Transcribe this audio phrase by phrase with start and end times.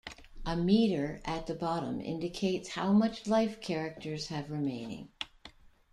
[0.47, 5.09] A meter at the bottom indicates how much life characters have remaining.